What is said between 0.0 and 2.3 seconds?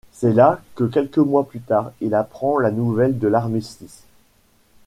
C'est là que quelques mois plus tard il